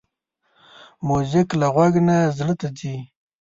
موزیک 1.07 1.49
له 1.59 1.67
غوږ 1.73 1.93
نه 2.07 2.17
زړه 2.37 2.53
ته 2.59 2.67
ځي. 2.77 2.95